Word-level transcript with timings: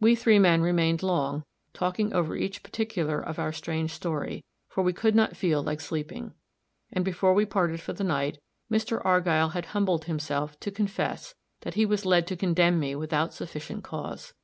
We 0.00 0.14
three 0.16 0.38
men 0.38 0.60
remained 0.60 1.02
long, 1.02 1.44
talking 1.72 2.12
over 2.12 2.36
each 2.36 2.62
particular 2.62 3.18
of 3.18 3.38
our 3.38 3.54
strange 3.54 3.90
story, 3.92 4.44
for 4.68 4.84
we 4.84 4.92
could 4.92 5.14
not 5.14 5.34
feel 5.34 5.62
like 5.62 5.80
sleeping. 5.80 6.34
And 6.92 7.06
before 7.06 7.32
we 7.32 7.46
parted 7.46 7.80
for 7.80 7.94
the 7.94 8.04
night, 8.04 8.38
Mr. 8.70 9.00
Argyll 9.02 9.52
had 9.54 9.64
humbled 9.72 10.04
himself 10.04 10.60
to 10.60 10.70
confess 10.70 11.34
that 11.62 11.72
he 11.72 11.86
was 11.86 12.04
led 12.04 12.26
to 12.26 12.36
condemn 12.36 12.78
me 12.78 12.94
without 12.94 13.32
sufficient 13.32 13.82
cause. 13.82 14.34